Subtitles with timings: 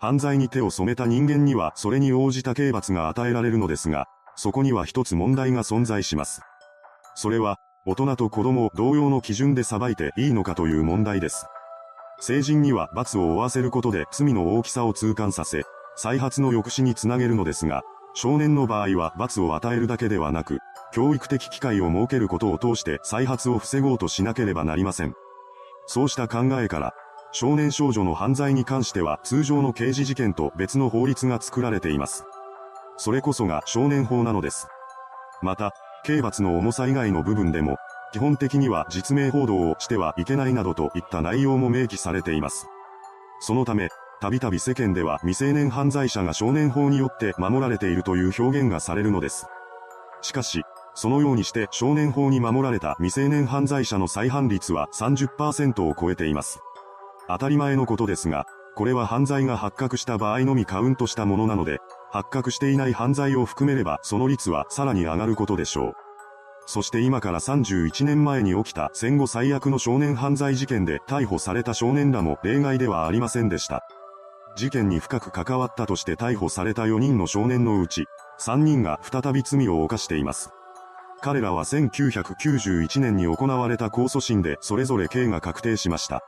[0.00, 6.40] 犯罪に手を染めた人間にはそれに応じた刑罰が与えられるのですが、そこには一つ問題が存在します。
[7.14, 11.46] それは、大人と子供を同様の基準で裁いていいのかという問題です。
[12.18, 15.64] 成人には罰を負わせることで罪の大きさを痛感させ、
[15.96, 17.82] 再発の抑止につなげるのですが、
[18.14, 20.60] 少年の場合は罰を与えるだけではなく、
[20.94, 25.12] 教育的機会を設けることを通して再発を防ごうとしなければなりません。
[25.86, 26.94] そうした考えから、
[27.32, 32.24] 少年少女の犯罪に関しては通常の刑事事件と別の法律が作られています。
[32.96, 34.68] それこそが少年法なのです。
[35.42, 35.72] また、
[36.04, 37.76] 刑罰の重さ以外の部分でも、
[38.12, 42.66] 基本的には実名報道をしてはいけないなどといった内容も明記されています。
[43.38, 43.88] そのため、
[44.20, 49.46] たびたび世間では未成年犯罪者が少年法によって守られているという表現がされるのです。
[50.20, 50.62] しかし、
[50.94, 56.60] そのようにして少年法に守られた未成年犯罪者の再犯率は30%を超えています。
[57.32, 61.78] 当たり前のことですが、これは犯罪が発覚した場合のみカウントしたものなので、
[62.10, 65.94] 発覚していない犯罪を含めればその率はさらに上がることでしょう。
[66.66, 73.84] そして今から31年前に起きた戦後最悪の少年犯罪事件で逮捕された少年らも例外ではありませんでした。
[74.56, 78.06] 事件に深く関わったとして逮捕された4人の少年のうち、
[78.40, 80.50] 3人が再び罪を犯しています。
[81.20, 86.22] 彼らは1991年に行われた控訴審でそれぞれ刑が確定しました。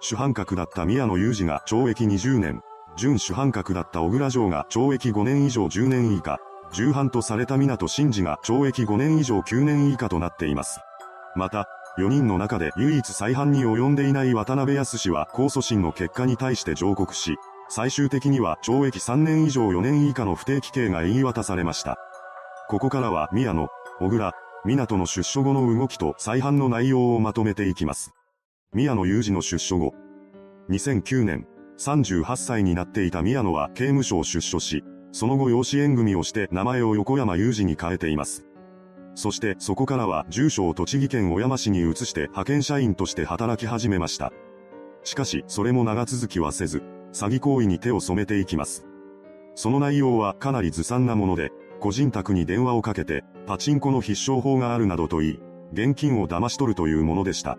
[0.00, 2.62] 主犯格だった宮野裕二が懲役20年、
[2.96, 6.38] 準主犯格だった小倉城が懲役5年以上10年以下、
[6.72, 10.80] 重犯とされた港真司が懲役5年以上9年以下となっています。
[11.36, 17.36] また、4人の中で唯一再犯に及んでいない渡辺康氏は控訴審の結果に対して上告し、
[17.68, 21.98] 最終的には懲役3年以上4年以下の不定期刑が言い渡されました。
[22.68, 24.32] ここからは宮野、小倉、
[24.64, 28.12] 港の出所後の動きと再犯の内容をまとめていきます。
[28.72, 29.94] 宮野裕二の出所後。
[30.68, 38.46] 2009年、38歳になっていた宮野は刑務所を出所し、その後養子縁組をして名前を横山裕二に変えています。
[39.16, 44.32] そしてそこからは住所を栃木県小山市に移して派遣社員として働き始めました。
[45.02, 48.86] しかしそれも長続きはせず、詐欺行為に手を染めていきます。
[49.56, 51.50] その内容はかなりずさんなもので、
[51.80, 55.40] 個人宅に電話をかけて、パチンコの必勝法があるなどと言い、
[55.72, 57.58] 現金を騙し取るというものでした。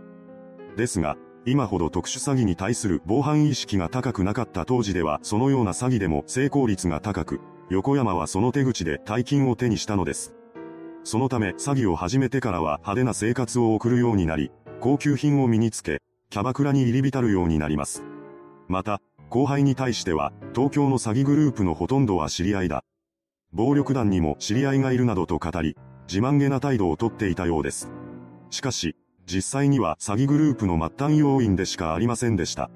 [0.77, 10.33] ですが、今ほど特殊詐欺に対する防犯意識が高くなかった当時ではそのような詐欺でも成功率が高く、横山はその手口で大金を手にしたのです。
[11.03, 18.03] そのため詐欺を始めてからは派手な生活を送るようになり、高級品を身につけ、キャバクラに入り浸るようになります。
[18.67, 22.83] また、後輩に対しては、東京の詐欺グループのほとんどは知り合いだ。
[23.51, 25.75] 暴力団にも知り合いがいるなどと語り、
[26.07, 27.89] 自慢げな態度をとっていたようです。
[28.49, 28.95] しかし、
[29.31, 32.69] 実際には詐欺グループの末端要員でしかありませんでした。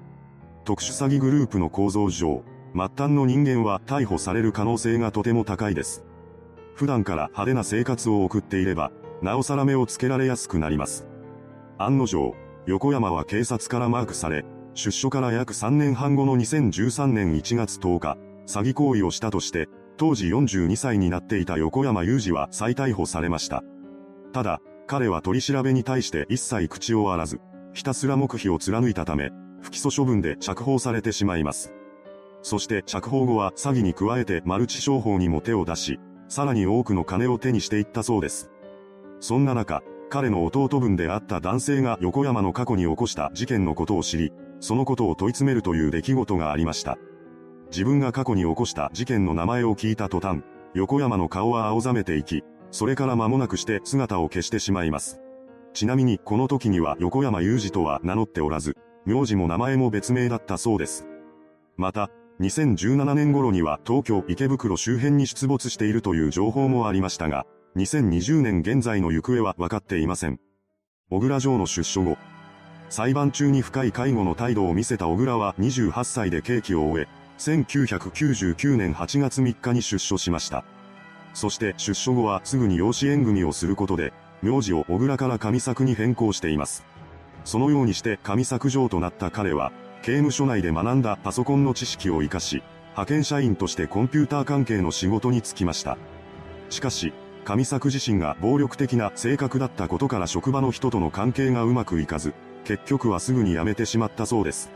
[0.64, 6.04] 特殊詐欺グループの構造上、末端の人間は逮捕される可能性がとても高いです。
[6.74, 8.90] 普段から派手な生活を送っていれば、
[9.22, 11.06] なおさら目をつけられやすくなります。
[11.78, 12.34] 案の定、
[12.66, 23.62] 横山は警察からマークされ、出所から約3年半後の2013年1月10日、詐欺行為をしたとして、当時42歳になっていた横山裕二は再逮捕されました。
[24.32, 27.40] ただ、彼は取り調べに対して一切口を割らず、
[27.72, 29.30] ひたすら黙秘を貫いたため、
[29.60, 31.72] 不起訴処分で釈放されてしまいます。
[32.42, 35.98] そして釈放後は詐欺に加えてマルチ商法にも手を出し、
[36.28, 38.50] さらに多くの金を手にしていったそうです。
[39.20, 46.96] そんな中、彼の弟分であった男性が横山の過去に起こした事件のことを知り、そのことを問い詰めるという出来事がありました。
[47.72, 50.42] 自分が過去に起こした事件の名前を聞いた途端、
[50.74, 52.44] 横山の顔は青ざめていき、
[52.76, 55.18] それから間もなくして姿を消してしまいます。
[55.72, 58.76] ちなみにこの時には横山裕二とは名乗っておらず、
[59.06, 61.06] 名字も名前も別名だったそうです。
[61.78, 62.10] また、
[62.42, 70.38] 2017年頃には東京池袋周辺に出没しているという情報もありましたが、2020年現在の行方は分かっていません。
[71.08, 72.18] 小倉城の出所後、
[72.90, 80.66] 裁判中に深い介護の態度を見せた小倉は28歳で刑期を終え、1999年8月3日に出所しました。
[81.36, 86.82] そして出所後はすぐに養子縁組をすることで、名字を小倉から上作に変更しています。
[87.44, 92.62] そのようにして上作城となった彼は、刑務所内で学んだパソコンの知識を活かし、
[92.92, 95.98] 派遣社員としてコンピューター関係の仕事に就きました。
[96.70, 97.12] しかし、
[97.44, 102.32] 上作自身が暴力的な性格だったことから職場の人との関係がうまくいかず、
[102.64, 104.70] 結局はすぐに辞めてしまったそうです。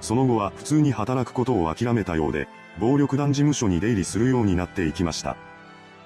[0.00, 2.48] その後は普通に働くことを諦めたようで、
[2.80, 5.36] 暴力団事務所に出入りするようになっていきました。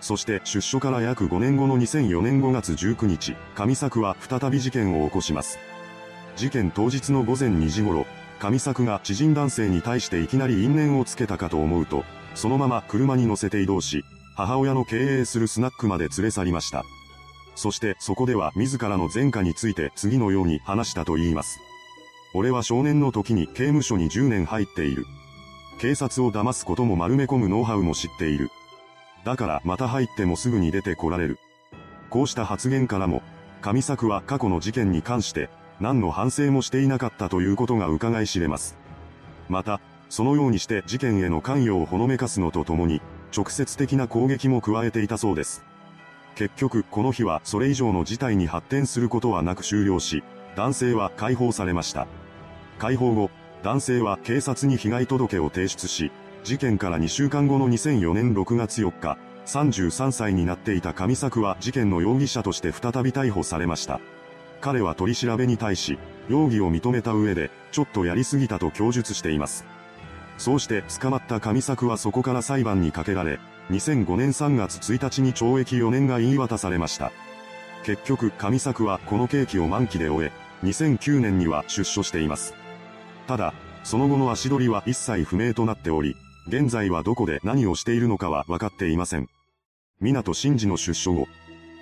[0.00, 5.58] そして出所から約5年後の2004年5月19日、上作は再び事件を起こします。
[6.36, 8.06] 事件当日の午前2時頃、
[8.38, 12.04] 神作が知人男性に対していきなり因縁をつけたかと思うと、
[12.34, 14.04] そのまま車に乗せて移動し、
[14.36, 16.84] 母親の経営するスナックまで連れ去りました。
[17.56, 21.58] そしてそこでは自らの前科について次のように話したと言います。
[22.34, 25.06] 俺は少年の時に刑務所に10年入っている。
[25.80, 28.50] 警察を騙すことも丸め込むノウハウも知っている。
[29.28, 31.38] だからまた入ってもすぐに出てこられる。
[32.08, 33.22] こうした発言からも、
[33.60, 38.78] 神作は過去の事件に関して何の反省もしていなかったということが伺い知れます。
[39.50, 43.02] また、そのようにして事件への関与をほのめかすのとともに、
[43.36, 45.62] 直接的な攻撃も加えていたそうです。
[46.34, 50.24] 結局、この日はそれ以上の事態に発展することはなく終了し、
[50.56, 52.06] 男性は解放されました。
[52.78, 53.30] 解放後、
[53.62, 56.12] 男性は警察に被害届を提出し、
[56.44, 64.00] 事件から2週間後の2004年6月4日、33歳になっていた上作は事件の容疑者として再び逮捕されました。
[64.60, 65.98] 彼は取り調べに対し、
[66.28, 69.64] 容疑を認めた上で、ちょっとやりすぎたと供述しています。
[70.36, 77.12] そうして捕まった上作はそこから裁判にかけられ、2005年3月1日に懲役4年が言い渡されました。
[77.84, 80.32] 結局、上作はこの刑期を満期で終え、
[80.66, 82.54] 2009年には出所しています。
[83.26, 86.16] ただ、その後の足取りは一切不明となっており、
[86.48, 89.28] 現在はどこで何をしているのかは分かっていません。
[90.00, 91.28] 港真司の出所後、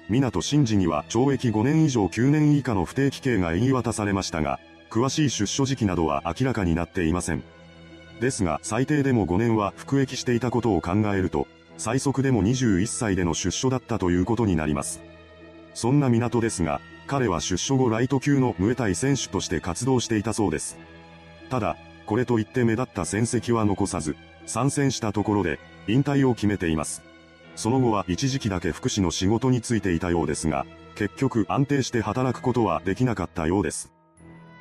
[0.08, 4.58] 港真司には懲役5年以上9年以下の不定期刑が言い渡されましたが、
[4.90, 7.44] 詳しい出所時期などは明らかになっていません。
[8.20, 11.46] ですが最低でも5年は服役していたことを考えると、
[11.78, 15.00] 最速でも21歳での出所だったということになります。
[15.74, 20.76] そんな港ですが、彼は出所後ライト級のムエタイ選手として活動していたそうです。
[21.50, 21.76] ただ、
[22.06, 24.16] これといって目立った戦績は残さず、
[24.46, 25.58] 参戦したところで、
[25.88, 27.02] 引退を決めています。
[27.54, 33.92] その後は一時期だけ福祉の仕事に就いていたようですが、結局安定して働くことはできなかったようです。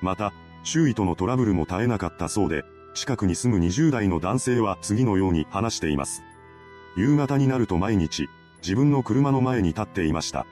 [0.02, 0.34] また、
[0.64, 6.24] 周囲とのトラブルも絶えなかったそうで、近くに住む20代の男性は次のように話しています。
[6.98, 8.28] 夕方になると毎日、
[8.62, 10.46] 自分の車の前に立っていました。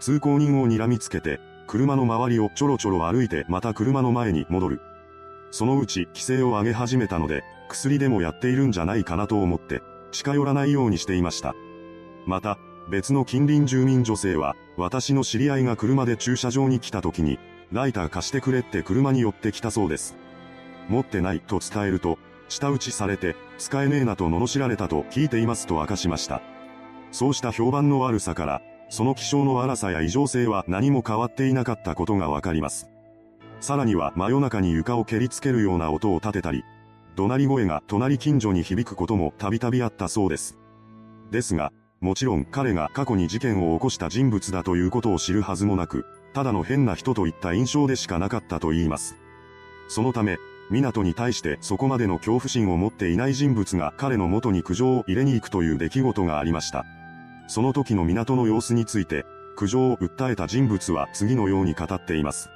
[0.00, 4.80] 通行人を睨みつけて、車の周りをちょろちょろ歩いてまた車の前に戻る。
[5.50, 11.54] そのうち規制を上げ始めたので、薬でもやっているんじゃないかなと思って、近寄らないようにしていました。
[12.26, 12.58] また、
[12.90, 17.38] 別の近隣住民女性は、私の知り合いが車で駐車場に来た時に、
[17.70, 20.16] ライター貸してくれって車に寄ってきたそうです。
[20.88, 22.18] 持ってないと伝えると、
[22.48, 26.40] 舌打ちされて、使えねえなと罵られたと聞いていますと明かしました。
[27.10, 32.88] そうした評判の悪さから、その気性の荒さや異常性は何も変わっていなかったことがわかります。
[33.60, 36.64] さらには真夜中に床を蹴りつけるような音を立てたり、
[37.18, 40.56] 怒鳴り声が隣近所に響くこともたびたびあったそうです。
[41.32, 49.16] ですが、もちろん彼が過去に事件を起こした人物だということを知るはずもなく、ただの変な人といった印象でしかなかったと言います。
[49.88, 50.38] そのため、
[50.70, 56.84] 港に対してそこまでの恐怖心を持っていない人物が彼の元に苦情を入れに行くという出来事がありました。
[57.48, 59.26] その時の港の様子について、
[59.56, 62.48] 苦情を訴えた人物は次のように語っています。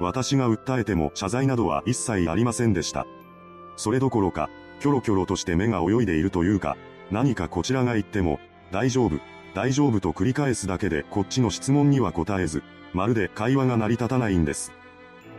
[0.00, 3.04] 私が訴えても謝罪などは一切ありませんでした。
[3.76, 4.50] それどころか、
[4.80, 6.76] キョロキョロとして目が泳いでいるというか、
[7.10, 8.40] 何かこちらが言っても、
[8.70, 9.18] 大丈夫、
[9.54, 12.62] 大丈夫と繰り返すだけでこっちの質問には答えず、
[12.92, 14.72] まるで会話が成り立たないんです。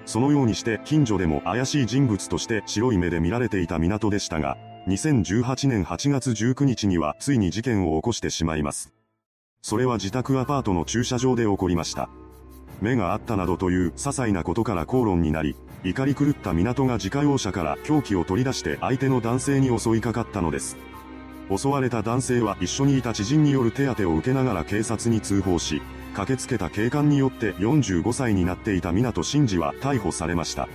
[0.05, 4.57] そのようにして近所でも怪しい人物として白い目で見られていた港でしたが、
[4.87, 8.93] 2018年8月19日にはついに事件を起こしてしまいます。
[9.61, 12.09] それは自宅アパートの駐車場で起こりました。
[12.81, 20.77] 目があったなどという些細なことから口論になり、怒り狂った港が自家用車から凶器を取り出して相手の男性に襲いかかったのです。
[21.55, 25.81] 襲われた男性は一緒にいた知人による手当てを受けながら警察に通報し、
[26.13, 30.69] 駆けつけた警官によって45歳になっていた港真司は逮捕されました。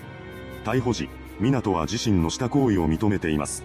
[0.64, 1.08] 逮捕時、
[1.38, 3.64] 港は自身のした行為を認めています。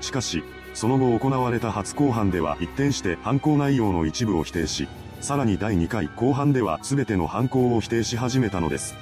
[0.00, 0.44] しかし、
[0.74, 4.86] その後行われた初公判では一転して犯行内容の一部を否定し、
[5.20, 8.94] さらに第2回公判では全ての犯行を否定し始めたのです。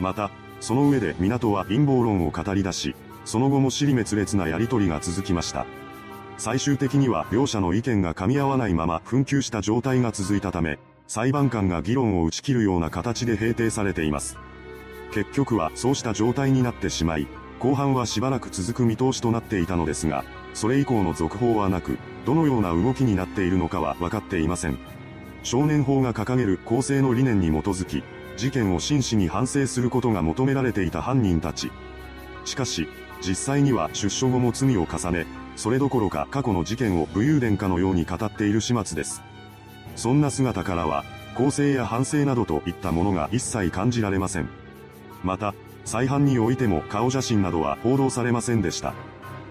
[0.00, 5.66] また、その上で港は陰謀論を語り出し、その後も尻滅裂なやりとりが続きました。
[6.36, 14.38] 最終的には両者の意見が噛み合わないまま紛糾した状態が続いたため、裁判官が議論を打ち切るような形で閉廷されています。
[15.12, 17.26] 結局はそうした状態になってしまい、
[17.58, 20.24] 後半はしばらく続く見通しとなっていたのですが、
[20.54, 24.78] それ以降の続報はなく、どのような動きになっているのかは分かっていません。
[25.42, 28.04] 少年法が掲げる公正の理念に基づき、
[28.38, 31.70] 事件を真摯に反省することが求められていた犯人たち。
[32.44, 32.88] しかし、
[33.20, 35.26] 実際には出所後も罪を重ね、
[35.56, 39.22] それどころか過去の事件を武勇伝かのように語っている始末です。
[39.96, 41.04] そんな姿からは、
[41.34, 44.48] 公正や反省などといったものが一切感じられません。
[45.24, 45.54] また、
[45.84, 48.94] 再犯においても顔写真などは報道されませんでした。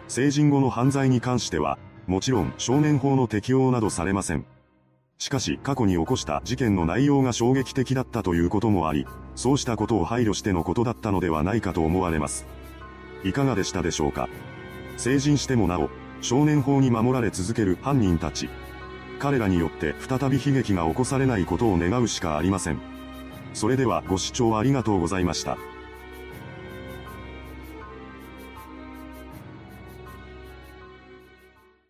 [0.07, 1.77] 成人後の犯罪に関しては、
[2.07, 4.45] もちろん少年法の適用などされません。
[5.19, 9.05] しかし過去に起こした事件の内容が衝撃的だったということもあり、
[9.35, 12.45] そうしたことを配慮してのことだったのではないかと思われます。
[13.23, 14.29] いかがでしたでしょうか？
[14.95, 15.89] 成人してもなお、
[16.21, 18.49] 少年法に守られ続ける犯人たち。
[19.19, 22.79] 彼らによって再び悲劇が起こされないことを願うしかありません。
[23.53, 25.57] それではご視聴ありがとうございました。